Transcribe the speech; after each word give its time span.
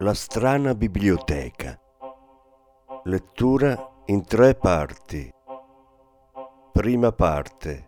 La 0.00 0.12
strana 0.12 0.74
biblioteca. 0.74 1.80
Lettura 3.04 4.02
in 4.04 4.26
tre 4.26 4.54
parti. 4.54 5.32
Prima 6.70 7.12
parte. 7.12 7.85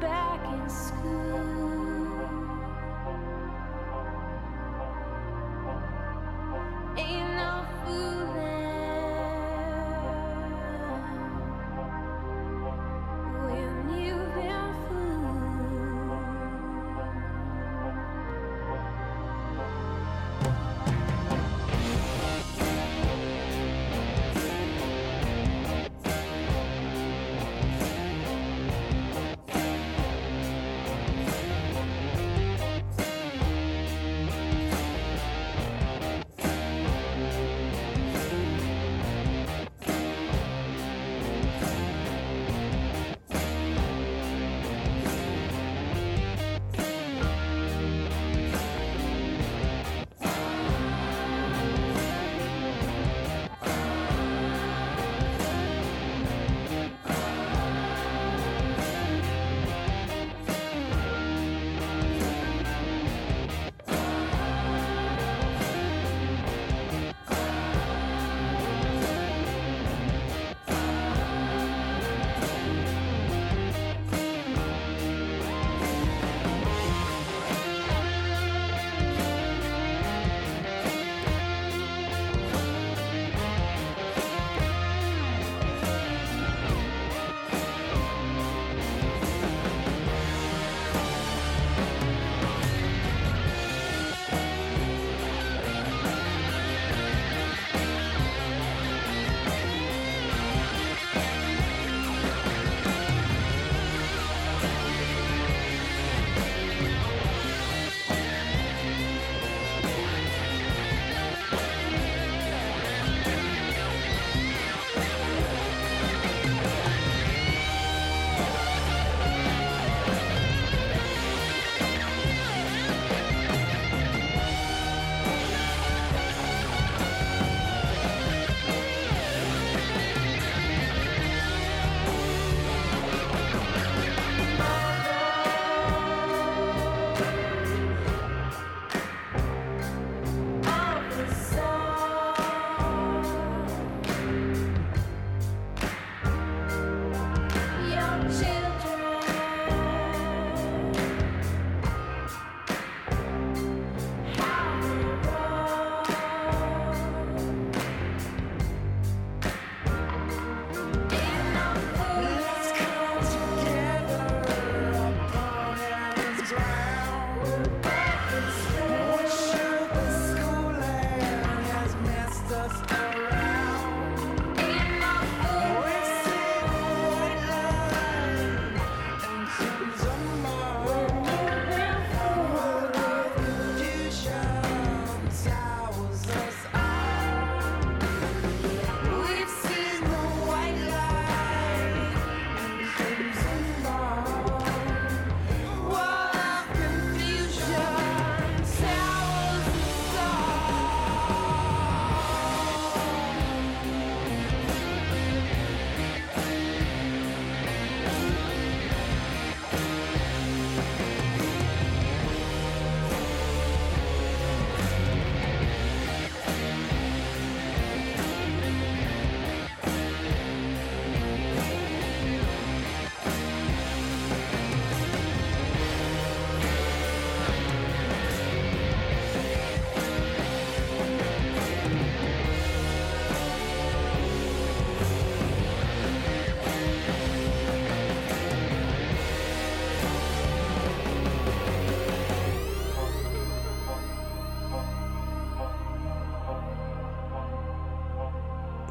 Back 0.00 0.40
in 0.52 0.68
school. 0.68 1.75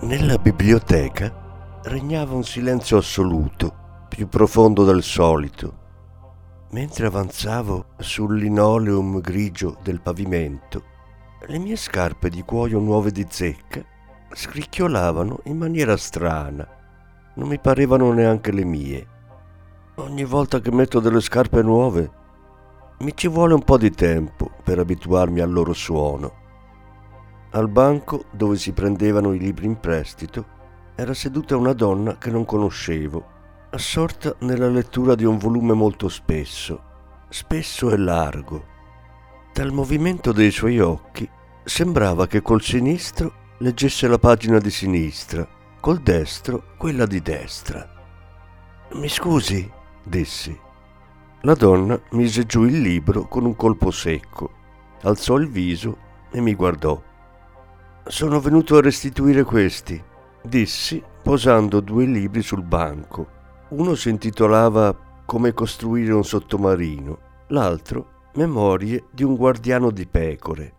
Nella 0.06 0.38
biblioteca 0.38 1.82
regnava 1.86 2.36
un 2.36 2.44
silenzio 2.44 2.98
assoluto, 2.98 4.06
più 4.08 4.28
profondo 4.28 4.86
del 4.86 5.02
solito. 5.02 5.78
Mentre 6.74 7.08
avanzavo 7.08 7.86
sul 7.98 8.38
linoleum 8.38 9.20
grigio 9.20 9.78
del 9.82 10.02
pavimento, 10.02 10.84
le 11.48 11.58
mie 11.58 11.76
scarpe 11.76 12.30
di 12.30 12.44
cuoio 12.44 12.78
nuove 12.78 13.10
di 13.10 13.26
zecca 13.28 13.84
scricchiolavano 14.32 15.40
in 15.46 15.58
maniera 15.58 15.98
strana. 15.98 16.68
Non 17.34 17.48
mi 17.48 17.58
parevano 17.58 18.14
neanche 18.14 18.52
le 18.52 18.64
mie. 18.64 19.08
Ogni 19.96 20.24
volta 20.24 20.60
che 20.60 20.72
metto 20.72 21.00
delle 21.00 21.20
scarpe 21.20 21.64
nuove 21.64 22.12
mi 23.00 23.12
ci 23.16 23.28
vuole 23.28 23.56
un 23.56 23.64
po' 23.64 23.80
di 23.80 23.90
tempo 23.90 24.52
per 24.64 24.78
abituarmi 24.78 25.40
al 25.40 25.52
loro 25.52 25.74
suono. 25.74 26.44
Al 27.56 27.70
banco 27.70 28.26
dove 28.32 28.58
si 28.58 28.74
prendevano 28.74 29.32
i 29.32 29.40
libri 29.40 29.66
in 29.66 29.80
prestito 29.80 30.46
era 30.94 31.14
seduta 31.14 31.56
una 31.56 31.72
donna 31.72 32.18
che 32.18 32.30
non 32.30 32.44
conoscevo, 32.44 33.26
assorta 33.70 34.36
nella 34.40 34.68
lettura 34.68 35.16
di 35.16 35.24
un 35.24 35.38
volume 35.38 35.72
molto 35.72 36.10
spesso, 36.10 36.82
spesso 37.30 37.92
e 37.92 37.98
largo. 37.98 38.66
Dal 39.54 39.72
movimento 39.72 40.34
dei 40.34 40.52
suoi 40.52 40.82
occhi 40.82 41.30
sembrava 41.64 42.28
che 42.28 42.42
col 42.42 42.62
sinistro 42.62 43.34
leggesse 43.60 44.10
la 44.10 44.20
pagina 44.20 44.60
di 44.60 44.70
sinistra, 44.70 45.48
col 45.80 46.02
destro 46.02 46.74
quella 46.78 47.06
di 47.06 47.22
destra. 47.22 47.90
Mi 48.96 49.08
scusi, 49.08 49.72
dissi. 50.04 50.60
La 51.44 51.54
donna 51.54 51.98
mise 52.12 52.46
giù 52.46 52.66
il 52.66 52.82
libro 52.82 53.30
con 53.30 53.46
un 53.46 53.56
colpo 53.56 53.92
secco, 53.92 54.52
alzò 55.04 55.38
il 55.38 55.48
viso 55.48 55.98
e 56.32 56.42
mi 56.42 56.54
guardò. 56.54 57.05
Sono 58.08 58.40
venuto 58.40 58.78
a 58.78 58.82
restituire 58.82 59.44
questi, 59.44 60.02
dissi, 60.44 61.04
posando 61.24 61.80
due 61.80 62.06
libri 62.06 62.44
sul 62.44 62.62
banco. 62.62 63.28
Uno 63.70 63.96
si 63.96 64.10
intitolava 64.10 65.24
Come 65.26 65.54
costruire 65.54 66.14
un 66.14 66.24
sottomarino, 66.24 67.20
l'altro 67.48 68.14
Memorie 68.36 69.06
di 69.12 69.24
un 69.24 69.36
guardiano 69.36 69.90
di 69.90 70.06
pecore. 70.06 70.74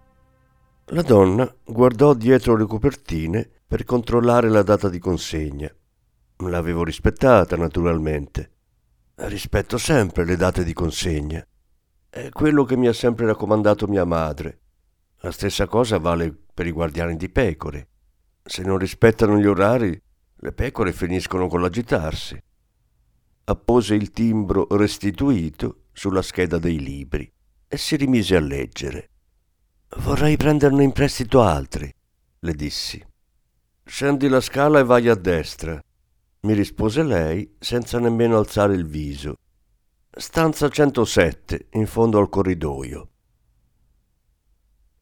La 0.90 1.02
donna 1.02 1.52
guardò 1.64 2.14
dietro 2.14 2.54
le 2.54 2.66
copertine 2.66 3.48
per 3.66 3.84
controllare 3.84 4.48
la 4.48 4.62
data 4.62 4.88
di 4.88 4.98
consegna. 4.98 5.74
L'avevo 6.44 6.84
rispettata, 6.84 7.56
naturalmente. 7.56 8.50
Rispetto 9.16 9.78
sempre 9.78 10.24
le 10.24 10.36
date 10.36 10.62
di 10.62 10.74
consegna. 10.74 11.44
È 12.08 12.28
quello 12.28 12.64
che 12.64 12.76
mi 12.76 12.86
ha 12.86 12.92
sempre 12.92 13.26
raccomandato 13.26 13.88
mia 13.88 14.04
madre. 14.04 14.60
La 15.20 15.30
stessa 15.30 15.66
cosa 15.66 15.98
vale 15.98 16.36
per 16.54 16.66
i 16.66 16.70
guardiani 16.70 17.16
di 17.16 17.28
pecore. 17.28 17.88
Se 18.42 18.62
non 18.62 18.78
rispettano 18.78 19.38
gli 19.38 19.46
orari, 19.46 20.00
le 20.36 20.52
pecore 20.52 20.92
finiscono 20.92 21.48
con 21.48 21.60
l'agitarsi. 21.60 22.40
Appose 23.44 23.94
il 23.94 24.10
timbro 24.10 24.66
restituito 24.70 25.84
sulla 25.92 26.22
scheda 26.22 26.58
dei 26.58 26.78
libri 26.78 27.30
e 27.68 27.76
si 27.76 27.96
rimise 27.96 28.36
a 28.36 28.40
leggere. 28.40 29.10
Vorrei 29.98 30.36
prenderne 30.36 30.82
in 30.84 30.92
prestito 30.92 31.42
altri, 31.42 31.92
le 32.40 32.52
dissi. 32.54 33.04
Scendi 33.84 34.28
la 34.28 34.40
scala 34.40 34.80
e 34.80 34.84
vai 34.84 35.08
a 35.08 35.14
destra, 35.14 35.80
mi 36.40 36.52
rispose 36.52 37.02
lei 37.02 37.56
senza 37.58 37.98
nemmeno 37.98 38.36
alzare 38.36 38.74
il 38.74 38.86
viso. 38.86 39.36
Stanza 40.10 40.68
107, 40.68 41.68
in 41.72 41.86
fondo 41.86 42.18
al 42.18 42.28
corridoio. 42.28 43.08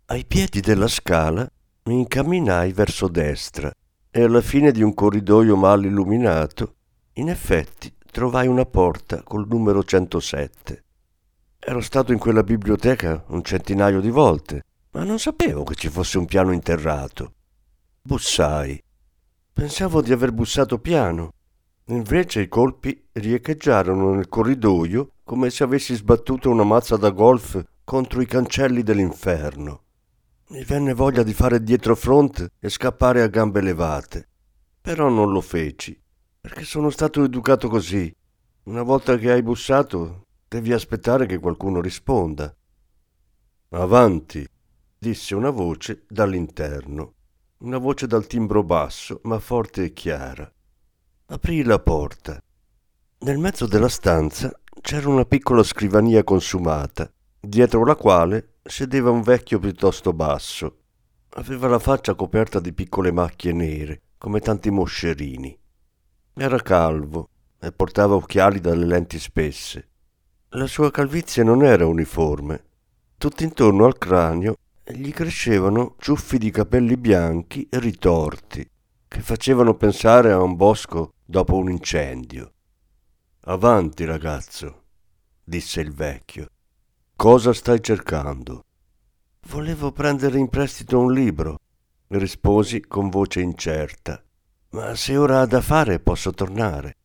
Ai 0.06 0.26
piedi 0.26 0.60
della 0.60 0.86
scala 0.86 1.50
mi 1.84 1.94
incamminai 1.94 2.72
verso 2.72 3.08
destra 3.08 3.72
e 4.10 4.22
alla 4.22 4.42
fine 4.42 4.70
di 4.70 4.82
un 4.82 4.92
corridoio 4.92 5.56
mal 5.56 5.82
illuminato, 5.82 6.74
in 7.14 7.30
effetti 7.30 7.90
trovai 8.10 8.46
una 8.46 8.66
porta 8.66 9.22
col 9.22 9.46
numero 9.48 9.82
107. 9.82 10.84
Ero 11.58 11.80
stato 11.80 12.12
in 12.12 12.18
quella 12.18 12.42
biblioteca 12.42 13.24
un 13.28 13.42
centinaio 13.42 14.02
di 14.02 14.10
volte, 14.10 14.64
ma 14.90 15.04
non 15.04 15.18
sapevo 15.18 15.64
che 15.64 15.74
ci 15.74 15.88
fosse 15.88 16.18
un 16.18 16.26
piano 16.26 16.52
interrato. 16.52 17.32
Bussai. 18.02 18.78
Pensavo 19.54 20.02
di 20.02 20.12
aver 20.12 20.32
bussato 20.32 20.78
piano. 20.80 21.32
Invece 21.86 22.42
i 22.42 22.48
colpi 22.48 23.08
riecheggiarono 23.12 24.12
nel 24.12 24.28
corridoio 24.28 25.12
come 25.24 25.48
se 25.48 25.64
avessi 25.64 25.94
sbattuto 25.94 26.50
una 26.50 26.64
mazza 26.64 26.98
da 26.98 27.08
golf 27.08 27.64
contro 27.82 28.20
i 28.20 28.26
cancelli 28.26 28.82
dell'inferno. 28.82 29.83
Mi 30.48 30.62
venne 30.62 30.92
voglia 30.92 31.22
di 31.22 31.32
fare 31.32 31.62
dietrofront 31.62 32.52
e 32.58 32.68
scappare 32.68 33.22
a 33.22 33.28
gambe 33.28 33.62
levate. 33.62 34.28
Però 34.78 35.08
non 35.08 35.32
lo 35.32 35.40
feci, 35.40 35.98
perché 36.38 36.64
sono 36.64 36.90
stato 36.90 37.24
educato 37.24 37.68
così. 37.68 38.14
Una 38.64 38.82
volta 38.82 39.16
che 39.16 39.32
hai 39.32 39.42
bussato, 39.42 40.26
devi 40.46 40.74
aspettare 40.74 41.24
che 41.24 41.38
qualcuno 41.38 41.80
risponda. 41.80 42.54
Avanti, 43.70 44.46
disse 44.98 45.34
una 45.34 45.48
voce 45.48 46.04
dall'interno, 46.08 47.14
una 47.58 47.78
voce 47.78 48.06
dal 48.06 48.26
timbro 48.26 48.62
basso, 48.62 49.20
ma 49.24 49.38
forte 49.38 49.84
e 49.84 49.92
chiara. 49.94 50.52
Aprii 51.26 51.62
la 51.62 51.78
porta. 51.78 52.38
Nel 53.20 53.38
mezzo 53.38 53.66
della 53.66 53.88
stanza 53.88 54.52
c'era 54.82 55.08
una 55.08 55.24
piccola 55.24 55.62
scrivania 55.62 56.22
consumata, 56.22 57.10
dietro 57.40 57.82
la 57.86 57.96
quale 57.96 58.53
sedeva 58.66 59.10
un 59.10 59.20
vecchio 59.20 59.58
piuttosto 59.58 60.12
basso. 60.12 60.78
Aveva 61.36 61.68
la 61.68 61.78
faccia 61.78 62.14
coperta 62.14 62.60
di 62.60 62.72
piccole 62.72 63.12
macchie 63.12 63.52
nere, 63.52 64.00
come 64.16 64.40
tanti 64.40 64.70
moscerini. 64.70 65.56
Era 66.32 66.58
calvo 66.60 67.28
e 67.60 67.72
portava 67.72 68.14
occhiali 68.14 68.60
dalle 68.60 68.86
lenti 68.86 69.18
spesse. 69.18 69.88
La 70.50 70.66
sua 70.66 70.90
calvizie 70.90 71.42
non 71.42 71.62
era 71.62 71.86
uniforme. 71.86 72.64
Tutt'intorno 73.18 73.84
al 73.84 73.98
cranio 73.98 74.56
gli 74.82 75.10
crescevano 75.10 75.96
ciuffi 75.98 76.38
di 76.38 76.50
capelli 76.50 76.96
bianchi 76.96 77.66
e 77.70 77.78
ritorti, 77.78 78.68
che 79.08 79.20
facevano 79.20 79.74
pensare 79.74 80.32
a 80.32 80.40
un 80.40 80.56
bosco 80.56 81.14
dopo 81.24 81.56
un 81.56 81.70
incendio. 81.70 82.52
Avanti, 83.46 84.04
ragazzo, 84.04 84.84
disse 85.42 85.80
il 85.80 85.92
vecchio. 85.92 86.48
Cosa 87.16 87.54
stai 87.54 87.80
cercando? 87.80 88.64
Volevo 89.48 89.92
prendere 89.92 90.38
in 90.38 90.48
prestito 90.48 90.98
un 90.98 91.12
libro, 91.12 91.58
risposi 92.08 92.80
con 92.82 93.08
voce 93.08 93.40
incerta. 93.40 94.22
Ma 94.70 94.94
se 94.94 95.16
ora 95.16 95.40
ha 95.40 95.46
da 95.46 95.62
fare 95.62 96.00
posso 96.00 96.32
tornare. 96.32 96.96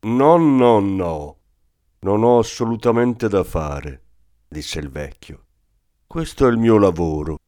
No, 0.00 0.36
no, 0.36 0.78
no. 0.78 1.36
Non 2.00 2.22
ho 2.22 2.38
assolutamente 2.38 3.28
da 3.28 3.42
fare, 3.42 4.02
disse 4.46 4.78
il 4.78 4.90
vecchio. 4.90 5.46
Questo 6.06 6.46
è 6.46 6.50
il 6.50 6.58
mio 6.58 6.78
lavoro. 6.78 7.38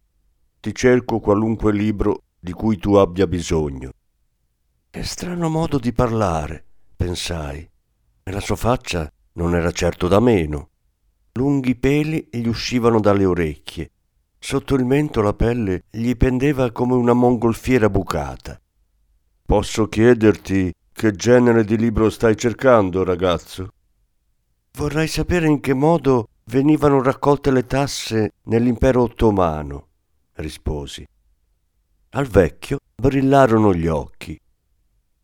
Ti 0.60 0.74
cerco 0.74 1.20
qualunque 1.20 1.72
libro 1.72 2.22
di 2.40 2.52
cui 2.52 2.78
tu 2.78 2.94
abbia 2.94 3.26
bisogno. 3.26 3.90
Che 4.90 5.04
strano 5.04 5.48
modo 5.48 5.78
di 5.78 5.92
parlare, 5.92 6.64
pensai, 6.96 7.68
e 8.24 8.32
la 8.32 8.40
sua 8.40 8.56
faccia 8.56 9.08
non 9.34 9.54
era 9.54 9.70
certo 9.70 10.08
da 10.08 10.18
meno. 10.18 10.70
Lunghi 11.34 11.76
peli 11.76 12.28
gli 12.30 12.46
uscivano 12.46 13.00
dalle 13.00 13.24
orecchie. 13.24 13.90
Sotto 14.38 14.74
il 14.74 14.84
mento 14.84 15.22
la 15.22 15.32
pelle 15.32 15.84
gli 15.88 16.14
pendeva 16.14 16.70
come 16.72 16.94
una 16.94 17.14
mongolfiera 17.14 17.88
bucata. 17.88 18.60
Posso 19.46 19.88
chiederti 19.88 20.72
che 20.92 21.12
genere 21.12 21.64
di 21.64 21.78
libro 21.78 22.10
stai 22.10 22.36
cercando, 22.36 23.02
ragazzo? 23.02 23.72
Vorrei 24.72 25.08
sapere 25.08 25.46
in 25.46 25.60
che 25.60 25.72
modo 25.72 26.28
venivano 26.44 27.02
raccolte 27.02 27.50
le 27.50 27.66
tasse 27.66 28.32
nell'impero 28.44 29.02
ottomano, 29.02 29.88
risposi. 30.34 31.06
Al 32.10 32.26
vecchio 32.26 32.78
brillarono 32.94 33.72
gli 33.72 33.86
occhi. 33.86 34.38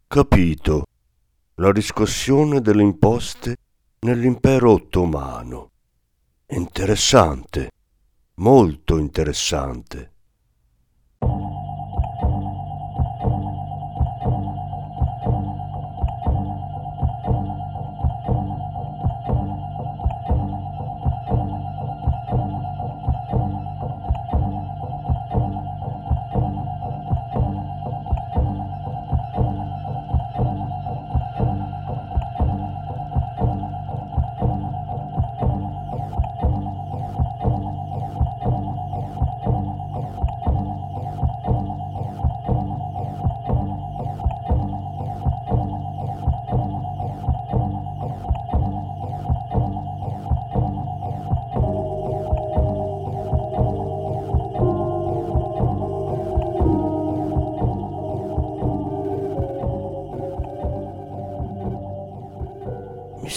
Capito. 0.06 0.84
La 1.56 1.70
riscossione 1.70 2.62
delle 2.62 2.82
imposte 2.82 3.56
nell'impero 4.00 4.72
ottomano. 4.72 5.70
Interessante, 6.50 7.70
molto 8.36 8.96
interessante. 8.96 10.12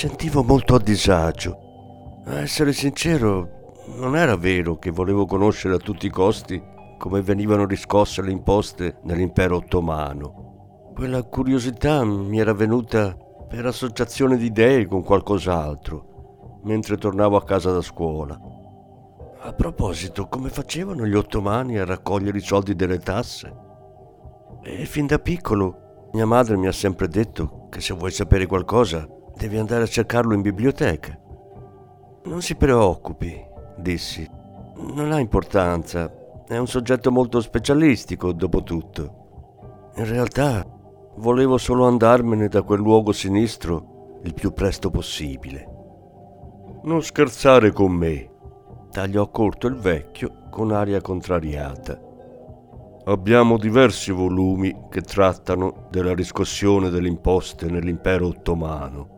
Sentivo 0.02 0.42
molto 0.42 0.74
a 0.74 0.80
disagio. 0.80 2.24
A 2.26 2.40
essere 2.40 2.74
sincero, 2.74 3.76
non 3.98 4.18
era 4.18 4.36
vero 4.36 4.80
che 4.80 4.90
volevo 4.90 5.28
conoscere 5.28 5.76
a 5.76 5.78
tutti 5.78 6.08
i 6.08 6.10
costi 6.10 6.60
come 6.98 7.22
venivano 7.22 7.68
riscosse 7.68 8.24
le 8.24 8.32
imposte 8.32 8.98
nell'impero 9.04 9.58
ottomano. 9.58 10.90
Quella 10.96 11.22
curiosità 11.22 12.04
mi 12.04 12.40
era 12.40 12.52
venuta 12.56 13.16
per 13.48 13.68
associazione 13.68 14.38
di 14.38 14.46
idee 14.46 14.88
con 14.88 15.04
qualcos'altro, 15.04 16.62
mentre 16.64 16.98
tornavo 16.98 17.36
a 17.38 17.44
casa 17.44 17.72
da 17.72 17.82
scuola. 17.82 18.40
A 19.42 19.54
proposito, 19.54 20.28
come 20.28 20.50
facevano 20.50 21.06
gli 21.06 21.14
ottomani 21.14 21.78
a 21.78 21.86
raccogliere 21.86 22.40
i 22.40 22.42
soldi 22.42 22.74
delle 22.74 22.98
tasse? 22.98 23.56
E 24.64 24.84
fin 24.86 25.06
da 25.06 25.20
piccolo 25.20 26.10
mia 26.14 26.26
madre 26.26 26.58
mi 26.58 26.66
ha 26.66 26.72
sempre 26.72 27.08
detto 27.08 27.68
che 27.70 27.82
se 27.82 27.94
vuoi 27.94 28.10
sapere 28.10 28.48
qualcosa 28.48 29.08
devi 29.42 29.58
andare 29.58 29.82
a 29.82 29.88
cercarlo 29.88 30.36
in 30.36 30.42
biblioteca. 30.42 31.20
Non 32.26 32.44
si 32.44 32.54
preoccupi, 32.54 33.44
dissi. 33.76 34.30
Non 34.94 35.12
ha 35.12 35.20
importanza. 35.20 36.14
È 36.48 36.56
un 36.58 36.68
soggetto 36.68 37.12
molto 37.12 37.42
specialistico, 37.42 38.34
dopo 38.34 38.62
tutto. 38.62 39.90
In 39.96 40.06
realtà 40.06 40.64
volevo 41.16 41.58
solo 41.58 41.88
andarmene 41.88 42.50
da 42.50 42.62
quel 42.62 42.82
luogo 42.82 43.12
sinistro 43.14 44.20
il 44.22 44.36
più 44.36 44.54
presto 44.54 44.92
possibile. 44.92 45.68
Non 46.84 47.02
scherzare 47.02 47.72
con 47.72 47.94
me, 47.94 48.30
tagliò 48.92 49.28
corto 49.32 49.66
il 49.66 49.76
vecchio 49.76 50.50
con 50.52 50.72
aria 50.72 51.02
contrariata. 51.02 52.00
Abbiamo 53.06 53.58
diversi 53.58 54.12
volumi 54.12 54.86
che 54.92 55.02
trattano 55.02 55.88
della 55.90 56.14
riscossione 56.14 56.92
delle 56.92 57.08
imposte 57.08 57.66
nell'impero 57.66 58.28
ottomano. 58.28 59.11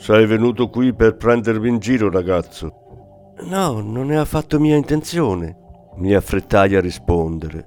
Sei 0.00 0.24
venuto 0.24 0.70
qui 0.70 0.94
per 0.94 1.16
prendermi 1.16 1.68
in 1.68 1.78
giro, 1.78 2.10
ragazzo? 2.10 3.34
No, 3.42 3.80
non 3.82 4.10
è 4.10 4.16
affatto 4.16 4.58
mia 4.58 4.74
intenzione, 4.74 5.54
mi 5.96 6.14
affrettai 6.14 6.74
a 6.74 6.80
rispondere. 6.80 7.66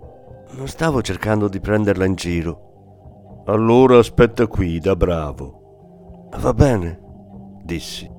Non 0.57 0.67
stavo 0.67 1.03
cercando 1.03 1.47
di 1.47 1.59
prenderla 1.59 2.05
in 2.05 2.15
giro. 2.15 3.43
Allora 3.45 3.99
aspetta 3.99 4.47
qui, 4.47 4.79
da 4.79 4.95
bravo. 4.95 6.29
Va 6.39 6.53
bene, 6.55 6.99
dissi. 7.61 8.09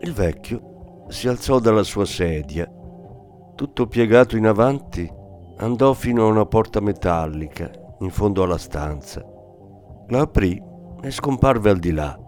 Il 0.00 0.12
vecchio 0.14 1.04
si 1.08 1.28
alzò 1.28 1.58
dalla 1.58 1.82
sua 1.82 2.06
sedia. 2.06 2.66
Tutto 3.54 3.86
piegato 3.86 4.38
in 4.38 4.46
avanti, 4.46 5.06
andò 5.58 5.92
fino 5.92 6.24
a 6.24 6.30
una 6.30 6.46
porta 6.46 6.80
metallica 6.80 7.70
in 8.00 8.08
fondo 8.08 8.42
alla 8.42 8.58
stanza. 8.58 9.22
La 10.08 10.22
aprì 10.22 10.58
e 11.02 11.10
scomparve 11.10 11.68
al 11.68 11.78
di 11.78 11.92
là. 11.92 12.18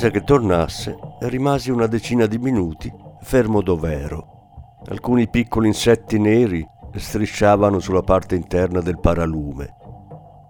Attesa 0.00 0.10
che 0.10 0.24
tornasse, 0.24 0.96
rimasi 1.20 1.70
una 1.70 1.86
decina 1.86 2.24
di 2.24 2.38
minuti 2.38 2.90
fermo 3.20 3.60
dov'ero. 3.60 4.78
Alcuni 4.88 5.28
piccoli 5.28 5.66
insetti 5.66 6.18
neri 6.18 6.66
strisciavano 6.94 7.78
sulla 7.80 8.00
parte 8.00 8.34
interna 8.34 8.80
del 8.80 8.98
paralume. 8.98 9.76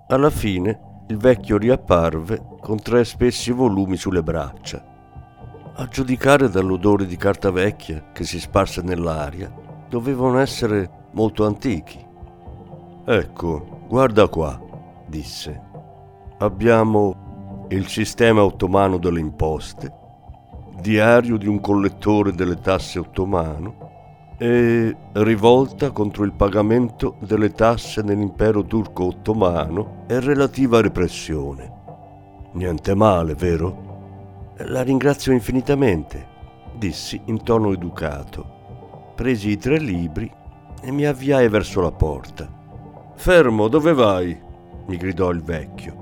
Alla 0.07 0.31
fine 0.31 1.03
il 1.09 1.17
vecchio 1.17 1.59
riapparve 1.59 2.59
con 2.61 2.81
tre 2.81 3.05
spessi 3.05 3.51
volumi 3.51 3.97
sulle 3.97 4.23
braccia. 4.23 4.85
A 5.75 5.87
giudicare 5.87 6.49
dall'odore 6.49 7.07
di 7.07 7.17
carta 7.17 7.51
vecchia 7.51 8.11
che 8.13 8.23
si 8.23 8.39
sparse 8.39 8.83
nell'aria, 8.83 9.53
dovevano 9.89 10.39
essere 10.39 11.09
molto 11.13 11.45
antichi. 11.45 12.07
Ecco, 13.05 13.85
guarda 13.89 14.29
qua, 14.29 14.61
disse. 15.09 15.61
Abbiamo 16.39 17.20
il 17.73 17.87
sistema 17.87 18.43
ottomano 18.43 18.99
delle 18.99 19.21
imposte, 19.21 19.93
diario 20.81 21.37
di 21.37 21.47
un 21.47 21.61
collettore 21.61 22.33
delle 22.33 22.59
tasse 22.59 22.99
ottomano, 22.99 23.89
e 24.39 24.97
rivolta 25.13 25.91
contro 25.91 26.25
il 26.25 26.33
pagamento 26.33 27.17
delle 27.21 27.53
tasse 27.53 28.03
nell'impero 28.03 28.65
turco 28.65 29.05
ottomano 29.05 30.05
e 30.09 30.19
relativa 30.19 30.81
repressione. 30.81 31.73
Niente 32.55 32.95
male, 32.95 33.35
vero? 33.35 34.55
La 34.67 34.83
ringrazio 34.83 35.33
infinitamente, 35.33 36.27
dissi 36.77 37.21
in 37.27 37.43
tono 37.45 37.73
educato. 37.73 39.13
Presi 39.15 39.51
i 39.51 39.59
tre 39.59 39.79
libri 39.79 40.29
e 40.83 40.91
mi 40.91 41.05
avviai 41.05 41.49
verso 41.49 41.81
la 41.81 41.93
porta. 41.93 42.49
Fermo, 43.15 43.69
dove 43.69 43.93
vai? 43.93 44.49
mi 44.87 44.97
gridò 44.97 45.31
il 45.31 45.43
vecchio. 45.43 46.00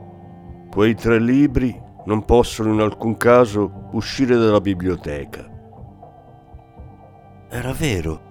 Quei 0.71 0.95
tre 0.95 1.19
libri 1.19 1.87
non 2.05 2.25
possono 2.25 2.73
in 2.73 2.81
alcun 2.81 3.17
caso 3.17 3.89
uscire 3.93 4.37
dalla 4.37 4.61
biblioteca. 4.61 5.47
Era 7.49 7.73
vero. 7.73 8.27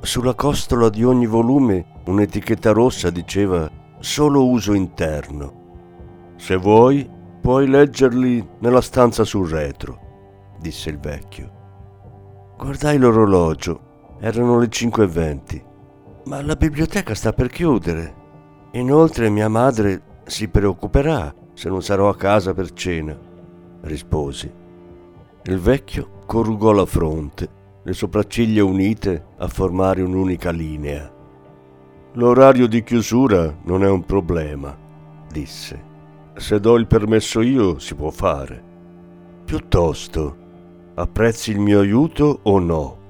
Sulla 0.00 0.34
costola 0.34 0.88
di 0.88 1.04
ogni 1.04 1.26
volume 1.26 2.00
un'etichetta 2.06 2.72
rossa 2.72 3.10
diceva 3.10 3.70
solo 3.98 4.48
uso 4.48 4.72
interno. 4.72 5.60
Se 6.36 6.56
vuoi, 6.56 7.08
puoi 7.40 7.68
leggerli 7.68 8.48
nella 8.60 8.80
stanza 8.80 9.24
sul 9.24 9.48
retro, 9.48 9.98
disse 10.58 10.90
il 10.90 10.98
vecchio. 10.98 11.60
Guardai 12.56 12.98
l'orologio, 12.98 14.16
erano 14.20 14.58
le 14.58 14.66
5.20. 14.66 15.62
Ma 16.24 16.42
la 16.42 16.54
biblioteca 16.54 17.14
sta 17.14 17.32
per 17.32 17.48
chiudere. 17.48 18.14
Inoltre 18.72 19.28
mia 19.28 19.48
madre 19.48 20.20
si 20.24 20.48
preoccuperà 20.48 21.34
se 21.54 21.68
non 21.68 21.82
sarò 21.82 22.08
a 22.08 22.16
casa 22.16 22.54
per 22.54 22.72
cena, 22.72 23.18
risposi. 23.82 24.50
Il 25.44 25.58
vecchio 25.58 26.20
corrugò 26.26 26.72
la 26.72 26.86
fronte, 26.86 27.48
le 27.82 27.92
sopracciglia 27.92 28.64
unite 28.64 29.26
a 29.38 29.48
formare 29.48 30.02
un'unica 30.02 30.50
linea. 30.50 31.12
L'orario 32.14 32.66
di 32.66 32.82
chiusura 32.84 33.58
non 33.64 33.82
è 33.82 33.88
un 33.88 34.04
problema, 34.04 34.76
disse. 35.30 35.90
Se 36.36 36.60
do 36.60 36.76
il 36.76 36.86
permesso 36.86 37.40
io 37.40 37.78
si 37.78 37.94
può 37.94 38.10
fare. 38.10 38.62
Piuttosto, 39.44 40.36
apprezzi 40.94 41.50
il 41.50 41.58
mio 41.58 41.80
aiuto 41.80 42.40
o 42.42 42.58
no? 42.58 43.00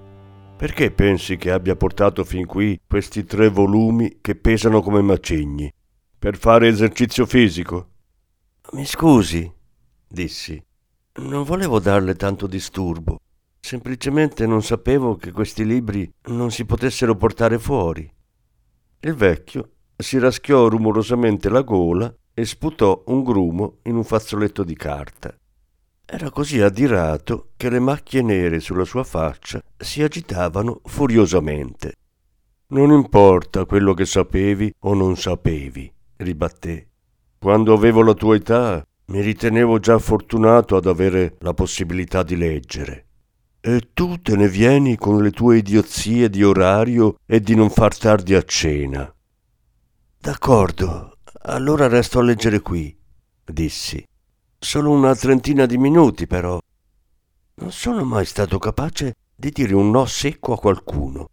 Perché 0.56 0.90
pensi 0.90 1.36
che 1.36 1.50
abbia 1.50 1.76
portato 1.76 2.24
fin 2.24 2.46
qui 2.46 2.80
questi 2.86 3.24
tre 3.24 3.48
volumi 3.48 4.18
che 4.20 4.36
pesano 4.36 4.80
come 4.80 5.02
macigni? 5.02 5.72
Per 6.18 6.36
fare 6.36 6.68
esercizio 6.68 7.26
fisico? 7.26 7.91
Mi 8.72 8.86
scusi, 8.86 9.52
dissi. 10.08 10.62
Non 11.16 11.42
volevo 11.42 11.78
darle 11.78 12.14
tanto 12.14 12.46
disturbo. 12.46 13.18
Semplicemente 13.60 14.46
non 14.46 14.62
sapevo 14.62 15.16
che 15.16 15.30
questi 15.30 15.66
libri 15.66 16.10
non 16.28 16.50
si 16.50 16.64
potessero 16.64 17.14
portare 17.14 17.58
fuori. 17.58 18.10
Il 19.00 19.14
vecchio 19.14 19.72
si 19.94 20.18
raschiò 20.18 20.68
rumorosamente 20.68 21.50
la 21.50 21.60
gola 21.60 22.12
e 22.32 22.46
sputò 22.46 23.02
un 23.08 23.22
grumo 23.22 23.80
in 23.82 23.96
un 23.96 24.04
fazzoletto 24.04 24.64
di 24.64 24.74
carta. 24.74 25.36
Era 26.06 26.30
così 26.30 26.62
adirato 26.62 27.50
che 27.58 27.68
le 27.68 27.78
macchie 27.78 28.22
nere 28.22 28.58
sulla 28.58 28.86
sua 28.86 29.04
faccia 29.04 29.62
si 29.76 30.02
agitavano 30.02 30.80
furiosamente. 30.84 31.96
Non 32.68 32.90
importa 32.90 33.66
quello 33.66 33.92
che 33.92 34.06
sapevi 34.06 34.72
o 34.78 34.94
non 34.94 35.18
sapevi, 35.18 35.92
ribatté. 36.16 36.86
Quando 37.42 37.72
avevo 37.72 38.04
la 38.04 38.14
tua 38.14 38.36
età 38.36 38.86
mi 39.06 39.20
ritenevo 39.20 39.80
già 39.80 39.98
fortunato 39.98 40.76
ad 40.76 40.86
avere 40.86 41.38
la 41.40 41.52
possibilità 41.52 42.22
di 42.22 42.36
leggere. 42.36 43.06
E 43.60 43.90
tu 43.92 44.22
te 44.22 44.36
ne 44.36 44.46
vieni 44.46 44.94
con 44.96 45.20
le 45.20 45.32
tue 45.32 45.56
idiozie 45.56 46.30
di 46.30 46.44
orario 46.44 47.16
e 47.26 47.40
di 47.40 47.56
non 47.56 47.68
far 47.68 47.98
tardi 47.98 48.36
a 48.36 48.42
cena. 48.42 49.12
D'accordo, 50.20 51.18
allora 51.42 51.88
resto 51.88 52.20
a 52.20 52.22
leggere 52.22 52.60
qui, 52.60 52.96
dissi. 53.44 54.06
Solo 54.56 54.92
una 54.92 55.16
trentina 55.16 55.66
di 55.66 55.78
minuti, 55.78 56.28
però. 56.28 56.60
Non 57.54 57.72
sono 57.72 58.04
mai 58.04 58.24
stato 58.24 58.60
capace 58.60 59.14
di 59.34 59.50
dire 59.50 59.74
un 59.74 59.90
no 59.90 60.06
secco 60.06 60.52
a 60.52 60.58
qualcuno. 60.58 61.28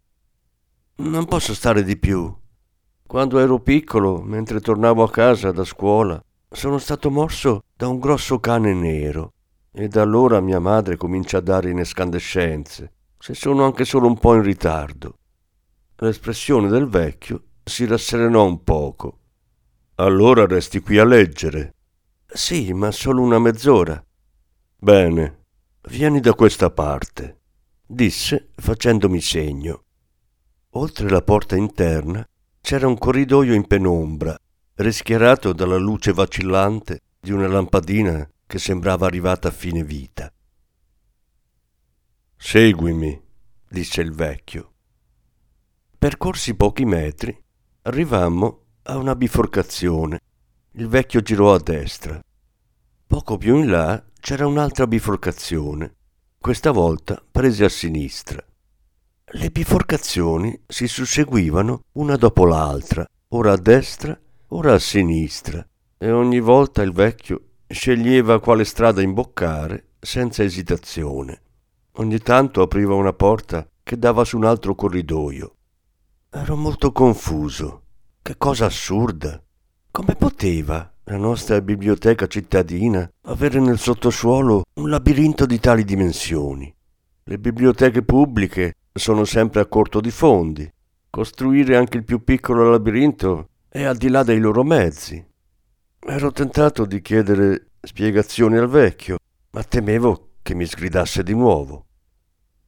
Non 0.96 1.24
posso 1.26 1.54
stare 1.54 1.84
di 1.84 1.96
più. 1.96 2.36
Quando 3.10 3.40
ero 3.40 3.58
piccolo, 3.58 4.22
mentre 4.22 4.60
tornavo 4.60 5.02
a 5.02 5.10
casa 5.10 5.50
da 5.50 5.64
scuola, 5.64 6.22
sono 6.48 6.78
stato 6.78 7.10
morso 7.10 7.64
da 7.74 7.88
un 7.88 7.98
grosso 7.98 8.38
cane 8.38 8.72
nero 8.72 9.32
e 9.72 9.88
da 9.88 10.02
allora 10.02 10.38
mia 10.38 10.60
madre 10.60 10.96
comincia 10.96 11.38
a 11.38 11.40
dare 11.40 11.70
in 11.70 11.80
escandescenze, 11.80 12.92
se 13.18 13.34
sono 13.34 13.64
anche 13.64 13.84
solo 13.84 14.06
un 14.06 14.16
po' 14.16 14.36
in 14.36 14.42
ritardo. 14.42 15.16
L'espressione 15.96 16.68
del 16.68 16.86
vecchio 16.86 17.46
si 17.64 17.84
rasserenò 17.84 18.46
un 18.46 18.62
poco. 18.62 19.18
Allora 19.96 20.46
resti 20.46 20.78
qui 20.78 20.98
a 20.98 21.04
leggere. 21.04 21.74
Sì, 22.24 22.72
ma 22.72 22.92
solo 22.92 23.22
una 23.22 23.40
mezz'ora. 23.40 24.00
Bene, 24.76 25.46
vieni 25.88 26.20
da 26.20 26.34
questa 26.34 26.70
parte, 26.70 27.40
disse 27.84 28.50
facendomi 28.54 29.20
segno. 29.20 29.82
Oltre 30.74 31.08
la 31.10 31.22
porta 31.22 31.56
interna 31.56 32.24
c'era 32.60 32.86
un 32.86 32.98
corridoio 32.98 33.54
in 33.54 33.66
penombra, 33.66 34.38
rischiarato 34.76 35.52
dalla 35.52 35.76
luce 35.76 36.12
vacillante 36.12 37.00
di 37.20 37.32
una 37.32 37.48
lampadina 37.48 38.28
che 38.46 38.58
sembrava 38.58 39.06
arrivata 39.06 39.48
a 39.48 39.52
fine 39.52 39.84
vita. 39.84 40.32
Seguimi, 42.36 43.20
disse 43.68 44.00
il 44.00 44.12
vecchio. 44.12 44.72
Percorsi 45.98 46.54
pochi 46.54 46.84
metri, 46.84 47.36
arrivammo 47.82 48.64
a 48.84 48.96
una 48.96 49.14
biforcazione. 49.14 50.20
Il 50.72 50.88
vecchio 50.88 51.20
girò 51.20 51.54
a 51.54 51.60
destra. 51.60 52.20
Poco 53.06 53.36
più 53.36 53.56
in 53.56 53.70
là 53.70 54.02
c'era 54.20 54.46
un'altra 54.46 54.86
biforcazione, 54.86 55.94
questa 56.38 56.70
volta 56.70 57.22
prese 57.30 57.64
a 57.64 57.68
sinistra. 57.68 58.42
Le 59.32 59.50
biforcazioni 59.50 60.60
si 60.66 60.88
susseguivano 60.88 61.84
una 61.92 62.16
dopo 62.16 62.44
l'altra, 62.44 63.06
ora 63.28 63.52
a 63.52 63.56
destra, 63.56 64.18
ora 64.48 64.74
a 64.74 64.78
sinistra, 64.80 65.64
e 65.96 66.10
ogni 66.10 66.40
volta 66.40 66.82
il 66.82 66.92
vecchio 66.92 67.40
sceglieva 67.68 68.40
quale 68.40 68.64
strada 68.64 69.02
imboccare 69.02 69.90
senza 70.00 70.42
esitazione. 70.42 71.42
Ogni 71.92 72.18
tanto 72.18 72.60
apriva 72.60 72.94
una 72.94 73.12
porta 73.12 73.64
che 73.84 73.96
dava 73.96 74.24
su 74.24 74.36
un 74.36 74.46
altro 74.46 74.74
corridoio. 74.74 75.54
Ero 76.30 76.56
molto 76.56 76.90
confuso. 76.90 77.82
Che 78.20 78.36
cosa 78.36 78.64
assurda. 78.66 79.40
Come 79.92 80.16
poteva 80.16 80.92
la 81.04 81.16
nostra 81.16 81.60
biblioteca 81.60 82.26
cittadina 82.26 83.08
avere 83.26 83.60
nel 83.60 83.78
sottosuolo 83.78 84.64
un 84.74 84.90
labirinto 84.90 85.46
di 85.46 85.60
tali 85.60 85.84
dimensioni? 85.84 86.74
Le 87.22 87.38
biblioteche 87.38 88.02
pubbliche 88.02 88.74
sono 88.92 89.24
sempre 89.24 89.60
a 89.60 89.66
corto 89.66 90.00
di 90.00 90.10
fondi. 90.10 90.70
Costruire 91.08 91.76
anche 91.76 91.96
il 91.96 92.04
più 92.04 92.22
piccolo 92.22 92.70
labirinto 92.70 93.48
è 93.68 93.82
al 93.84 93.96
di 93.96 94.08
là 94.08 94.22
dei 94.22 94.38
loro 94.38 94.62
mezzi. 94.62 95.24
Ero 95.98 96.32
tentato 96.32 96.84
di 96.86 97.00
chiedere 97.00 97.70
spiegazioni 97.80 98.56
al 98.56 98.68
vecchio, 98.68 99.18
ma 99.50 99.62
temevo 99.62 100.28
che 100.42 100.54
mi 100.54 100.66
sgridasse 100.66 101.22
di 101.22 101.34
nuovo. 101.34 101.86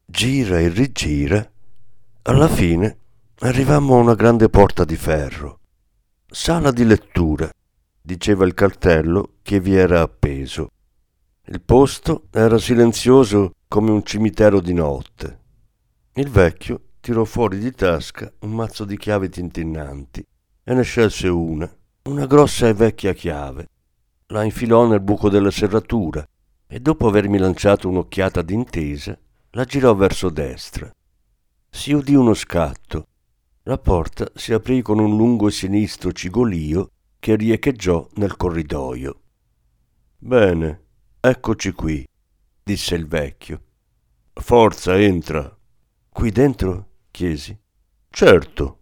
Gira 0.05 0.59
e 0.59 0.69
rigira. 0.69 1.51
Alla 2.23 2.49
fine 2.49 2.99
arrivammo 3.41 3.97
a 3.97 4.01
una 4.01 4.15
grande 4.15 4.49
porta 4.49 4.85
di 4.85 4.97
ferro. 4.97 5.61
Sala 6.29 6.71
di 6.71 6.85
lettura, 6.85 7.51
diceva 8.01 8.45
il 8.45 8.55
cartello 8.55 9.35
che 9.43 9.61
vi 9.61 9.75
era 9.75 10.01
appeso. 10.01 10.71
Il 11.47 11.61
posto 11.61 12.29
era 12.31 12.59
silenzioso 12.59 13.53
come 13.67 13.91
un 13.91 14.05
cimitero 14.05 14.61
di 14.61 14.73
notte. 14.73 15.41
Il 16.15 16.29
vecchio 16.29 16.89
tirò 17.01 17.25
fuori 17.25 17.59
di 17.59 17.73
tasca 17.73 18.31
un 18.41 18.51
mazzo 18.51 18.85
di 18.85 18.99
chiavi 18.99 19.31
tintinnanti 19.31 20.23
e 20.63 20.75
ne 20.75 20.83
scelse 20.83 21.27
una, 21.29 21.75
una 22.03 22.27
grossa 22.27 22.69
e 22.69 22.75
vecchia 22.75 23.15
chiave. 23.15 23.69
La 24.27 24.45
infilò 24.45 24.87
nel 24.87 25.01
buco 25.01 25.31
della 25.31 25.51
serratura 25.51 26.23
e 26.67 26.81
dopo 26.81 27.07
avermi 27.07 27.39
lanciato 27.39 27.89
un'occhiata 27.89 28.43
d'intesa, 28.43 29.19
la 29.53 29.65
girò 29.65 29.95
verso 29.95 30.29
destra. 30.29 30.93
Si 31.71 31.93
udì 31.93 32.15
uno 32.15 32.35
scatto. 32.35 33.07
La 33.63 33.79
porta 33.79 34.31
si 34.35 34.53
aprì 34.53 34.83
con 34.83 34.99
un 34.99 35.17
lungo 35.17 35.49
e 35.49 35.51
sinistro 35.51 36.13
cigolio 36.13 36.91
che 37.19 37.37
riecheggiò 37.37 38.07
nel 38.17 38.37
corridoio. 38.37 39.21
Bene, 40.19 40.83
eccoci 41.21 41.73
qui, 41.73 42.07
disse 42.63 42.95
il 42.97 43.07
vecchio. 43.07 43.63
Forza, 44.35 44.99
entra. 45.01 45.57
Qui 46.13 46.31
dentro? 46.31 46.89
chiesi. 47.11 47.59
Certo. 48.11 48.79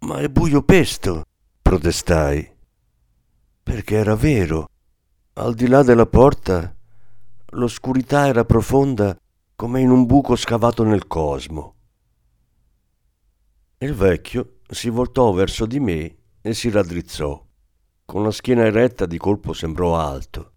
Ma 0.00 0.18
è 0.18 0.28
buio 0.28 0.62
pesto, 0.62 1.24
protestai. 1.62 2.54
Perché 3.62 3.96
era 3.96 4.14
vero. 4.14 4.68
Al 5.32 5.54
di 5.54 5.66
là 5.68 5.82
della 5.82 6.06
porta 6.06 6.76
l'oscurità 7.52 8.26
era 8.26 8.44
profonda 8.44 9.18
come 9.56 9.80
in 9.80 9.90
un 9.90 10.04
buco 10.04 10.36
scavato 10.36 10.84
nel 10.84 11.06
cosmo. 11.06 11.74
Il 13.78 13.94
vecchio 13.94 14.58
si 14.68 14.90
voltò 14.90 15.32
verso 15.32 15.64
di 15.64 15.80
me 15.80 16.16
e 16.42 16.52
si 16.54 16.68
raddrizzò. 16.68 17.42
Con 18.04 18.22
la 18.22 18.30
schiena 18.30 18.64
eretta 18.64 19.06
di 19.06 19.16
colpo 19.16 19.54
sembrò 19.54 19.98
alto. 19.98 20.52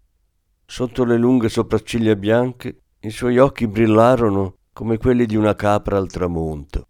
Sotto 0.66 1.02
le 1.04 1.16
lunghe 1.16 1.48
sopracciglia 1.48 2.14
bianche 2.14 2.82
i 3.00 3.10
suoi 3.10 3.38
occhi 3.38 3.66
brillarono 3.66 4.58
come 4.80 4.96
quelli 4.96 5.26
di 5.26 5.36
una 5.36 5.54
capra 5.54 5.98
al 5.98 6.10
tramonto. 6.10 6.88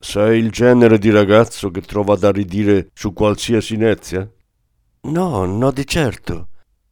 Sei 0.00 0.36
il 0.36 0.50
genere 0.50 0.98
di 0.98 1.10
ragazzo 1.10 1.70
che 1.70 1.80
trova 1.80 2.16
da 2.16 2.32
ridire 2.32 2.90
su 2.92 3.12
qualsiasi 3.12 3.74
inezia? 3.74 4.28
No, 5.02 5.44
no 5.44 5.70
di 5.70 5.86
certo. 5.86 6.48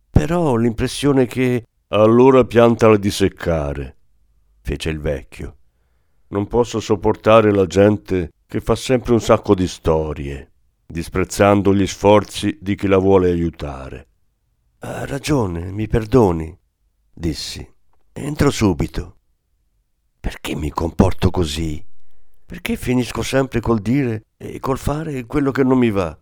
Però 0.09 0.51
ho 0.51 0.57
l'impressione 0.57 1.27
che... 1.27 1.67
Allora 1.89 2.45
piantala 2.45 2.99
di 2.99 3.11
seccare, 3.11 3.97
fece 4.61 4.91
il 4.91 5.01
vecchio. 5.01 5.57
Non 6.29 6.47
posso 6.47 6.79
sopportare 6.79 7.53
la 7.53 7.67
gente 7.67 8.31
che 8.47 8.61
fa 8.61 8.77
sempre 8.77 9.15
un 9.15 9.21
sacco 9.21 9.57
di 9.57 9.67
storie, 9.67 10.53
disprezzando 10.87 11.75
gli 11.75 11.87
sforzi 11.89 12.57
di 12.61 12.77
chi 12.77 12.87
la 12.87 12.99
vuole 12.99 13.29
aiutare. 13.29 14.07
Ha 14.79 15.05
ragione, 15.05 15.73
mi 15.73 15.89
perdoni, 15.89 16.57
dissi. 17.13 17.69
Entro 18.13 18.51
subito. 18.53 19.17
Perché 20.23 20.55
mi 20.55 20.71
comporto 20.71 21.33
così? 21.33 21.85
Perché 22.47 22.77
finisco 22.77 23.23
sempre 23.23 23.59
col 23.59 23.81
dire 23.81 24.27
e 24.37 24.61
col 24.61 24.79
fare 24.79 25.27
quello 25.27 25.51
che 25.51 25.65
non 25.65 25.77
mi 25.77 25.91
va? 25.91 26.17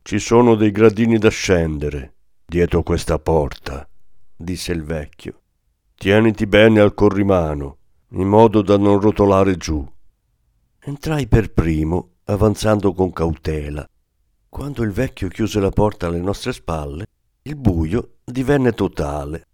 Ci 0.00 0.18
sono 0.18 0.54
dei 0.54 0.70
gradini 0.70 1.18
da 1.18 1.28
scendere 1.28 2.14
dietro 2.46 2.82
questa 2.82 3.18
porta, 3.18 3.86
disse 4.34 4.72
il 4.72 4.82
vecchio. 4.82 5.42
Tieniti 5.94 6.46
bene 6.46 6.80
al 6.80 6.94
corrimano, 6.94 7.76
in 8.12 8.26
modo 8.26 8.62
da 8.62 8.78
non 8.78 8.98
rotolare 8.98 9.58
giù. 9.58 9.86
Entrai 10.80 11.26
per 11.28 11.52
primo, 11.52 12.12
avanzando 12.24 12.94
con 12.94 13.12
cautela. 13.12 13.86
Quando 14.48 14.82
il 14.82 14.90
vecchio 14.90 15.28
chiuse 15.28 15.60
la 15.60 15.68
porta 15.68 16.06
alle 16.06 16.20
nostre 16.20 16.54
spalle, 16.54 17.04
il 17.42 17.56
buio 17.56 18.20
divenne 18.24 18.72
totale. 18.72 19.48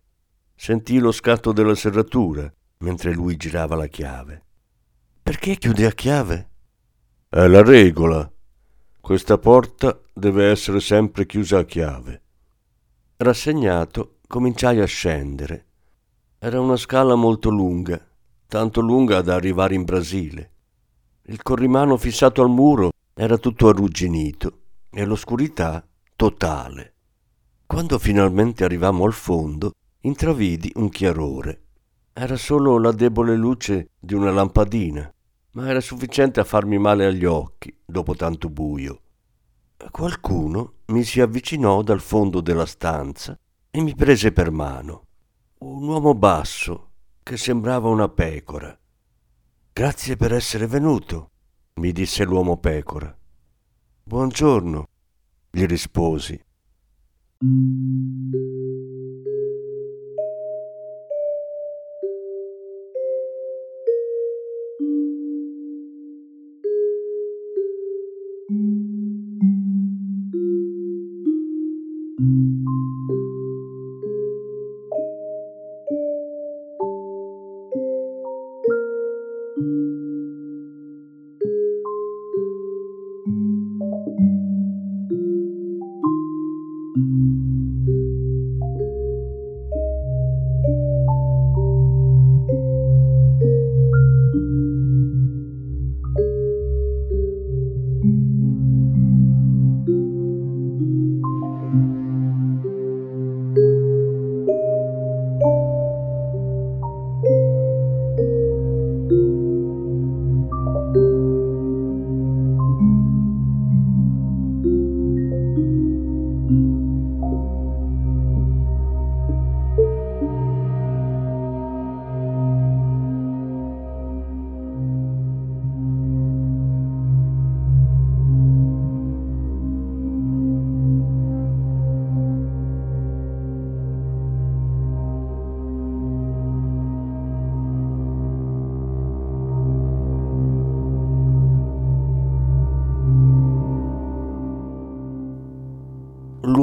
Sentii 0.54 1.00
lo 1.00 1.10
scatto 1.10 1.50
della 1.50 1.74
serratura 1.74 2.48
mentre 2.78 3.12
lui 3.12 3.36
girava 3.36 3.74
la 3.74 3.86
chiave. 3.86 4.44
Perché 5.22 5.56
chiude 5.56 5.86
a 5.86 5.92
chiave? 5.92 6.50
È 7.28 7.46
la 7.46 7.62
regola. 7.62 8.30
Questa 9.00 9.38
porta 9.38 9.98
deve 10.12 10.50
essere 10.50 10.80
sempre 10.80 11.26
chiusa 11.26 11.58
a 11.58 11.64
chiave. 11.64 12.22
Rassegnato, 13.16 14.18
cominciai 14.26 14.80
a 14.80 14.86
scendere. 14.86 15.66
Era 16.38 16.60
una 16.60 16.76
scala 16.76 17.14
molto 17.14 17.50
lunga, 17.50 18.00
tanto 18.46 18.80
lunga 18.80 19.20
da 19.22 19.34
arrivare 19.34 19.74
in 19.74 19.84
Brasile. 19.84 20.52
Il 21.22 21.42
corrimano 21.42 21.96
fissato 21.96 22.42
al 22.42 22.48
muro 22.48 22.90
era 23.14 23.36
tutto 23.36 23.68
arrugginito 23.68 24.60
e 24.90 25.04
l'oscurità 25.04 25.86
totale. 26.16 26.94
Quando 27.66 27.98
finalmente 27.98 28.64
arrivammo 28.64 29.04
al 29.04 29.12
fondo, 29.12 29.72
intravidi 30.02 30.72
un 30.76 30.88
chiarore. 30.88 31.67
Era 32.20 32.34
solo 32.34 32.78
la 32.78 32.90
debole 32.90 33.36
luce 33.36 33.90
di 33.96 34.12
una 34.12 34.32
lampadina, 34.32 35.08
ma 35.52 35.68
era 35.68 35.80
sufficiente 35.80 36.40
a 36.40 36.44
farmi 36.44 36.76
male 36.76 37.06
agli 37.06 37.24
occhi 37.24 37.72
dopo 37.86 38.16
tanto 38.16 38.48
buio. 38.48 39.02
Qualcuno 39.88 40.78
mi 40.86 41.04
si 41.04 41.20
avvicinò 41.20 41.80
dal 41.82 42.00
fondo 42.00 42.40
della 42.40 42.66
stanza 42.66 43.38
e 43.70 43.80
mi 43.80 43.94
prese 43.94 44.32
per 44.32 44.50
mano. 44.50 45.04
Un 45.58 45.86
uomo 45.86 46.12
basso 46.14 46.90
che 47.22 47.36
sembrava 47.36 47.88
una 47.88 48.08
pecora. 48.08 48.76
Grazie 49.72 50.16
per 50.16 50.32
essere 50.32 50.66
venuto, 50.66 51.30
mi 51.74 51.92
disse 51.92 52.24
l'uomo 52.24 52.56
pecora. 52.56 53.16
Buongiorno, 54.02 54.88
gli 55.52 55.64
risposi. 55.66 56.44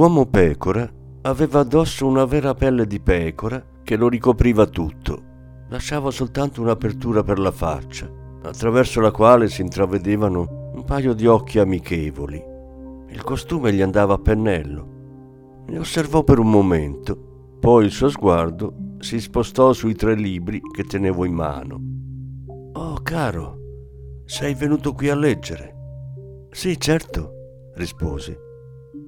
L'uomo 0.05 0.27
pecora 0.27 0.87
aveva 1.23 1.61
addosso 1.61 2.05
una 2.05 2.25
vera 2.25 2.53
pelle 2.53 2.85
di 2.85 2.99
pecora 2.99 3.59
che 3.81 3.95
lo 3.95 4.07
ricopriva 4.07 4.67
tutto. 4.67 5.63
Lasciava 5.69 6.11
soltanto 6.11 6.61
un'apertura 6.61 7.23
per 7.23 7.39
la 7.39 7.49
faccia, 7.49 8.07
attraverso 8.43 8.99
la 8.99 9.09
quale 9.09 9.49
si 9.49 9.63
intravedevano 9.63 10.71
un 10.75 10.83
paio 10.83 11.13
di 11.13 11.25
occhi 11.25 11.57
amichevoli. 11.57 12.39
Il 13.09 13.23
costume 13.23 13.73
gli 13.73 13.81
andava 13.81 14.13
a 14.13 14.19
pennello. 14.19 15.63
Mi 15.69 15.79
osservò 15.79 16.23
per 16.23 16.37
un 16.37 16.51
momento, 16.51 17.57
poi 17.59 17.85
il 17.85 17.91
suo 17.91 18.09
sguardo 18.09 18.75
si 18.99 19.19
spostò 19.19 19.73
sui 19.73 19.95
tre 19.95 20.13
libri 20.13 20.61
che 20.71 20.83
tenevo 20.83 21.25
in 21.25 21.33
mano. 21.33 21.79
Oh, 22.73 22.99
caro, 23.01 23.57
sei 24.25 24.53
venuto 24.53 24.93
qui 24.93 25.09
a 25.09 25.15
leggere? 25.15 25.73
Sì, 26.51 26.79
certo, 26.79 27.71
risposi. 27.73 28.44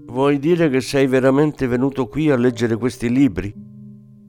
Vuoi 0.08 0.40
dire 0.40 0.70
che 0.70 0.80
sei 0.80 1.06
veramente 1.06 1.68
venuto 1.68 2.08
qui 2.08 2.32
a 2.32 2.38
leggere 2.38 2.78
questi 2.78 3.10
libri? 3.10 3.54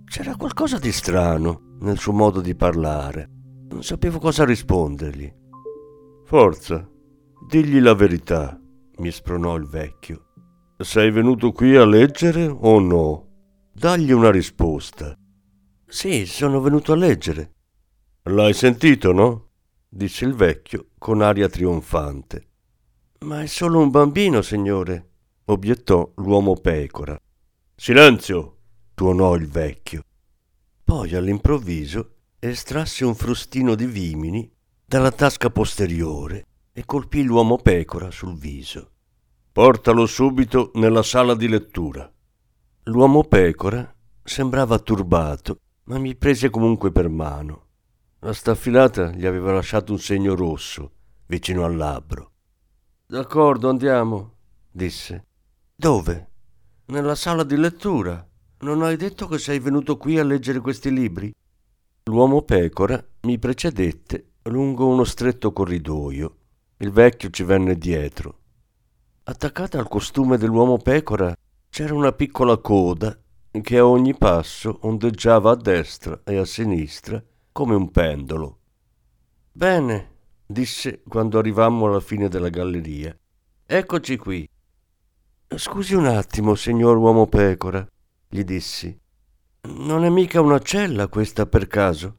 C'era 0.05 0.35
qualcosa 0.35 0.77
di 0.77 0.91
strano 0.91 1.77
nel 1.81 1.99
suo 1.99 2.13
modo 2.13 2.41
di 2.41 2.57
parlare. 2.57 3.31
Non 3.71 3.85
sapevo 3.85 4.19
cosa 4.19 4.45
rispondergli. 4.45 5.33
Forza, 6.25 6.87
digli 7.47 7.79
la 7.79 7.95
verità, 7.95 8.61
mi 8.97 9.11
spronò 9.13 9.55
il 9.55 9.67
vecchio. 9.69 10.25
Sei 10.77 11.13
venuto 11.13 11.53
qui 11.53 11.77
a 11.77 11.87
leggere 11.87 12.47
o 12.47 12.81
no? 12.81 13.27
Dagli 13.73 14.11
una 14.11 14.33
risposta. 14.33 15.17
Sì, 15.87 16.27
sono 16.27 16.61
venuto 16.61 16.93
a 16.93 16.97
leggere. 16.97 17.53
L'hai 18.25 18.53
sentito, 18.53 19.13
no? 19.13 19.51
disse 19.89 20.25
il 20.25 20.35
vecchio 20.35 20.89
con 20.99 21.23
aria 21.23 21.49
trionfante. 21.49 22.49
Ma 23.21 23.43
è 23.43 23.47
solo 23.47 23.81
un 23.81 23.91
bambino, 23.91 24.43
signore, 24.43 25.09
obiettò 25.51 26.11
l'uomo 26.17 26.55
pecora. 26.55 27.19
Silenzio! 27.75 28.57
tuonò 28.95 29.37
il 29.37 29.47
vecchio. 29.47 30.03
Poi 30.83 31.15
all'improvviso 31.15 32.15
estrasse 32.39 33.05
un 33.05 33.15
frustino 33.15 33.75
di 33.75 33.87
vimini 33.87 34.51
dalla 34.85 35.13
tasca 35.13 35.51
posteriore 35.51 36.47
e 36.73 36.85
colpì 36.85 37.23
l'uomo 37.23 37.57
pecora 37.59 38.11
sul 38.11 38.37
viso. 38.37 38.91
Portalo 39.53 40.07
subito 40.07 40.71
nella 40.75 41.03
sala 41.03 41.35
di 41.35 41.49
lettura. 41.49 42.11
L'uomo 42.85 43.25
pecora 43.25 43.95
sembrava 44.23 44.79
turbato, 44.79 45.59
ma 45.85 45.99
mi 45.99 46.15
prese 46.17 46.51
comunque 46.51 46.91
per 46.91 47.09
mano. 47.09 47.67
La 48.21 48.33
staffilata 48.33 49.11
gli 49.11 49.27
aveva 49.27 49.53
lasciato 49.53 49.93
un 49.93 49.99
segno 49.99 50.35
rosso 50.35 50.93
vicino 51.27 51.65
al 51.65 51.77
labbro. 51.77 52.33
D'accordo, 53.07 53.69
andiamo, 53.69 54.35
disse. 54.71 55.28
Dove? 55.81 56.31
Nella 56.87 57.15
sala 57.15 57.45
di 57.45 57.57
lettura. 57.57 58.29
Non 58.63 58.83
hai 58.83 58.97
detto 58.97 59.29
che 59.29 59.39
sei 59.39 59.61
venuto 59.61 59.97
qui 59.97 60.19
a 60.19 60.25
leggere 60.25 60.59
questi 60.59 60.93
libri? 60.93 61.33
L'uomo 62.07 62.43
pecora 62.43 63.01
mi 63.21 63.39
precedette 63.39 64.39
lungo 64.49 64.89
uno 64.89 65.05
stretto 65.05 65.53
corridoio. 65.53 66.37
Il 66.79 66.91
vecchio 66.91 67.31
ci 67.31 67.45
venne 67.45 67.79
dietro. 67.79 68.41
Attaccata 69.23 69.79
al 69.79 69.87
costume 69.87 70.37
dell'uomo 70.37 70.79
pecora 70.79 71.33
c'era 71.71 71.95
una 71.95 72.11
piccola 72.11 72.57
coda 72.57 73.17
che 73.53 73.79
a 73.79 73.87
ogni 73.87 74.17
passo 74.17 74.81
ondeggiava 74.81 75.53
a 75.53 75.57
destra 75.57 76.23
e 76.25 76.39
a 76.39 76.45
sinistra 76.45 77.23
come 77.53 77.77
un 77.77 77.93
pendolo. 77.93 78.59
Bene, 79.53 80.17
disse 80.45 81.03
quando 81.07 81.39
arrivammo 81.39 81.87
alla 81.87 82.01
fine 82.01 82.29
della 82.29 82.49
galleria. 82.49 83.17
Eccoci 83.65 84.17
qui. 84.17 84.48
Scusi 85.57 85.95
un 85.95 86.07
attimo, 86.07 86.55
signor 86.55 86.99
uomo 86.99 87.27
pecora, 87.27 87.87
gli 88.29 88.45
dissi. 88.45 88.97
Non 89.63 90.05
è 90.05 90.11
mica 90.11 90.41
una 90.41 90.61
cella 90.61 91.09
questa 91.09 91.47
per 91.47 91.67
caso? 91.67 92.17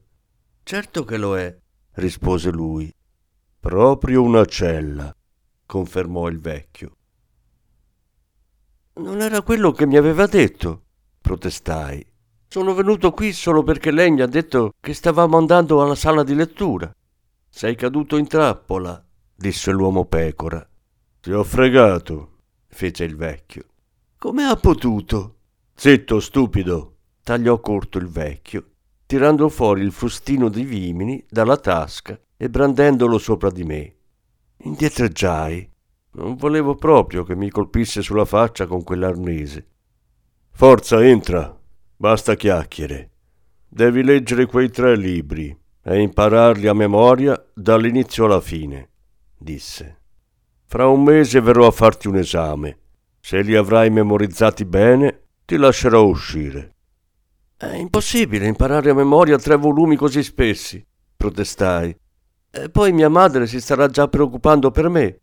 Certo 0.64 1.04
che 1.04 1.16
lo 1.16 1.38
è, 1.38 1.56
rispose 1.94 2.50
lui. 2.50 2.92
Proprio 3.60 4.22
una 4.22 4.44
cella, 4.44 5.14
confermò 5.64 6.28
il 6.28 6.40
vecchio. 6.40 6.96
Non 8.94 9.20
era 9.20 9.42
quello 9.42 9.70
che 9.70 9.86
mi 9.86 9.96
aveva 9.96 10.26
detto, 10.26 10.82
protestai. 11.20 12.04
Sono 12.48 12.74
venuto 12.74 13.12
qui 13.12 13.32
solo 13.32 13.62
perché 13.62 13.92
lei 13.92 14.10
mi 14.10 14.22
ha 14.22 14.26
detto 14.26 14.72
che 14.80 14.92
stavamo 14.92 15.38
andando 15.38 15.80
alla 15.80 15.94
sala 15.94 16.24
di 16.24 16.34
lettura. 16.34 16.92
Sei 17.48 17.76
caduto 17.76 18.16
in 18.16 18.26
trappola, 18.26 19.02
disse 19.34 19.70
l'uomo 19.70 20.04
pecora. 20.04 20.68
Ti 21.20 21.32
ho 21.32 21.44
fregato, 21.44 22.39
fece 22.70 23.04
il 23.04 23.16
vecchio. 23.16 23.64
Come 24.16 24.44
ha 24.44 24.56
potuto? 24.56 25.36
Zitto, 25.74 26.20
stupido, 26.20 26.96
tagliò 27.22 27.58
corto 27.60 27.98
il 27.98 28.08
vecchio, 28.08 28.70
tirando 29.06 29.48
fuori 29.48 29.82
il 29.82 29.92
frustino 29.92 30.48
di 30.48 30.62
vimini 30.62 31.24
dalla 31.28 31.56
tasca 31.56 32.18
e 32.36 32.48
brandendolo 32.48 33.18
sopra 33.18 33.50
di 33.50 33.64
me. 33.64 33.94
Indietreggiai. 34.58 35.68
Non 36.12 36.34
volevo 36.36 36.74
proprio 36.74 37.22
che 37.22 37.36
mi 37.36 37.50
colpisse 37.50 38.02
sulla 38.02 38.24
faccia 38.24 38.66
con 38.66 38.82
quell'arnese. 38.82 39.66
Forza, 40.50 41.04
entra. 41.04 41.56
Basta 41.96 42.34
chiacchiere. 42.34 43.10
Devi 43.68 44.02
leggere 44.02 44.46
quei 44.46 44.70
tre 44.70 44.96
libri 44.96 45.56
e 45.82 46.00
impararli 46.00 46.66
a 46.66 46.74
memoria 46.74 47.42
dall'inizio 47.54 48.24
alla 48.24 48.40
fine, 48.40 48.90
disse. 49.38 49.99
Fra 50.72 50.86
un 50.86 51.02
mese 51.02 51.40
verrò 51.40 51.66
a 51.66 51.72
farti 51.72 52.06
un 52.06 52.14
esame. 52.14 52.78
Se 53.18 53.42
li 53.42 53.56
avrai 53.56 53.90
memorizzati 53.90 54.64
bene, 54.64 55.22
ti 55.44 55.56
lascerò 55.56 56.04
uscire. 56.04 56.76
È 57.56 57.74
impossibile 57.74 58.46
imparare 58.46 58.90
a 58.90 58.94
memoria 58.94 59.36
tre 59.36 59.56
volumi 59.56 59.96
così 59.96 60.22
spessi, 60.22 60.80
protestai. 61.16 61.92
E 62.52 62.68
poi 62.70 62.92
mia 62.92 63.08
madre 63.08 63.48
si 63.48 63.60
starà 63.60 63.88
già 63.88 64.06
preoccupando 64.06 64.70
per 64.70 64.88
me. 64.88 65.20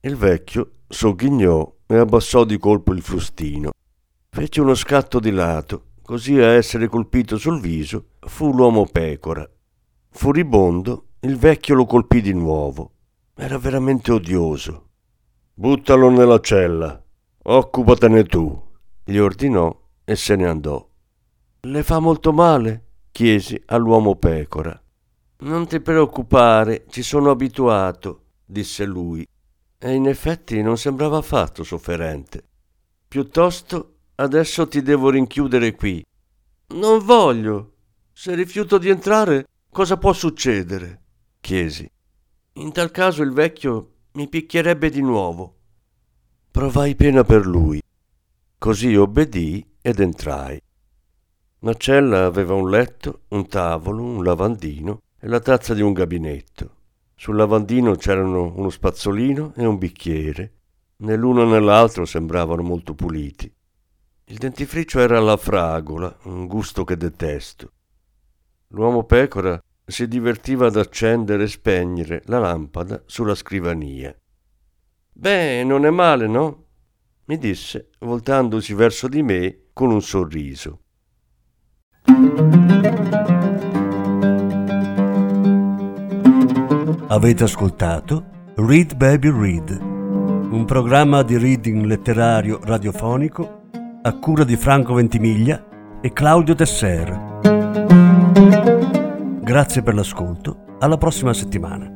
Il 0.00 0.16
vecchio 0.16 0.70
sogghignò 0.88 1.72
e 1.86 1.96
abbassò 1.96 2.42
di 2.42 2.58
colpo 2.58 2.92
il 2.92 3.02
frustino. 3.02 3.70
Fece 4.28 4.60
uno 4.60 4.74
scatto 4.74 5.20
di 5.20 5.30
lato, 5.30 5.90
così 6.02 6.40
a 6.40 6.48
essere 6.48 6.88
colpito 6.88 7.38
sul 7.38 7.60
viso 7.60 8.06
fu 8.18 8.52
l'uomo 8.52 8.86
pecora. 8.86 9.48
Furibondo, 10.10 11.10
il 11.20 11.36
vecchio 11.36 11.76
lo 11.76 11.86
colpì 11.86 12.20
di 12.20 12.32
nuovo. 12.32 12.93
Era 13.36 13.58
veramente 13.58 14.12
odioso. 14.12 14.90
Buttalo 15.54 16.08
nella 16.08 16.38
cella. 16.38 17.02
Occupatene 17.42 18.24
tu, 18.24 18.62
gli 19.04 19.16
ordinò 19.16 19.76
e 20.04 20.14
se 20.14 20.36
ne 20.36 20.46
andò. 20.46 20.88
Le 21.62 21.82
fa 21.82 21.98
molto 21.98 22.32
male? 22.32 22.82
chiesi 23.10 23.60
all'uomo 23.66 24.14
pecora. 24.16 24.80
Non 25.38 25.66
ti 25.66 25.80
preoccupare, 25.80 26.84
ci 26.88 27.02
sono 27.02 27.30
abituato, 27.30 28.22
disse 28.44 28.84
lui. 28.84 29.26
E 29.78 29.92
in 29.92 30.06
effetti 30.06 30.62
non 30.62 30.78
sembrava 30.78 31.18
affatto 31.18 31.64
sofferente. 31.64 32.42
Piuttosto 33.08 33.96
adesso 34.14 34.68
ti 34.68 34.80
devo 34.80 35.10
rinchiudere 35.10 35.74
qui. 35.74 36.04
Non 36.68 37.04
voglio. 37.04 37.72
Se 38.12 38.34
rifiuto 38.34 38.78
di 38.78 38.88
entrare, 38.88 39.46
cosa 39.70 39.96
può 39.96 40.12
succedere? 40.12 41.02
chiesi. 41.40 41.90
In 42.56 42.70
tal 42.70 42.92
caso 42.92 43.24
il 43.24 43.32
vecchio 43.32 43.94
mi 44.12 44.28
picchierebbe 44.28 44.88
di 44.88 45.00
nuovo. 45.00 45.56
Provai 46.52 46.94
pena 46.94 47.24
per 47.24 47.44
lui. 47.44 47.82
Così 48.56 48.94
obbedii 48.94 49.78
ed 49.82 49.98
entrai. 49.98 50.62
La 51.60 51.74
cella 51.74 52.26
aveva 52.26 52.54
un 52.54 52.70
letto, 52.70 53.22
un 53.30 53.48
tavolo, 53.48 54.04
un 54.04 54.22
lavandino 54.22 55.00
e 55.18 55.26
la 55.26 55.40
tazza 55.40 55.74
di 55.74 55.82
un 55.82 55.92
gabinetto. 55.92 56.76
Sul 57.16 57.34
lavandino 57.34 57.96
c'erano 57.96 58.52
uno 58.54 58.70
spazzolino 58.70 59.54
e 59.56 59.66
un 59.66 59.76
bicchiere. 59.76 60.52
Né 60.98 61.16
l'uno 61.16 61.44
né 61.44 61.58
l'altro 61.58 62.04
sembravano 62.04 62.62
molto 62.62 62.94
puliti. 62.94 63.52
Il 64.26 64.38
dentifricio 64.38 65.00
era 65.00 65.18
alla 65.18 65.36
fragola, 65.36 66.16
un 66.24 66.46
gusto 66.46 66.84
che 66.84 66.96
detesto. 66.96 67.72
L'uomo 68.68 69.02
pecora 69.02 69.60
si 69.84 70.08
divertiva 70.08 70.66
ad 70.66 70.76
accendere 70.76 71.44
e 71.44 71.48
spegnere 71.48 72.22
la 72.26 72.38
lampada 72.38 73.02
sulla 73.06 73.34
scrivania. 73.34 74.16
Beh, 75.12 75.62
non 75.64 75.84
è 75.84 75.90
male, 75.90 76.26
no? 76.26 76.64
mi 77.26 77.38
disse, 77.38 77.90
voltandosi 78.00 78.74
verso 78.74 79.08
di 79.08 79.22
me 79.22 79.68
con 79.72 79.90
un 79.90 80.02
sorriso. 80.02 80.80
Avete 87.08 87.44
ascoltato 87.44 88.24
Read 88.56 88.94
Baby 88.94 89.30
Read, 89.30 89.70
un 89.80 90.64
programma 90.66 91.22
di 91.22 91.38
reading 91.38 91.84
letterario 91.84 92.60
radiofonico 92.62 93.62
a 94.02 94.18
cura 94.18 94.44
di 94.44 94.56
Franco 94.56 94.94
Ventimiglia 94.94 96.00
e 96.02 96.12
Claudio 96.12 96.54
Tesser. 96.54 97.32
Grazie 99.44 99.82
per 99.82 99.92
l'ascolto, 99.92 100.78
alla 100.78 100.96
prossima 100.96 101.34
settimana. 101.34 101.92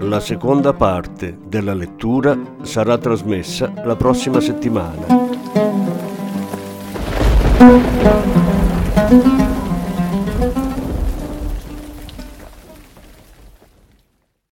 La 0.00 0.20
seconda 0.20 0.74
parte 0.74 1.38
della 1.46 1.72
lettura 1.72 2.38
sarà 2.60 2.98
trasmessa 2.98 3.72
la 3.84 3.96
prossima 3.96 4.38
settimana. 4.38 5.06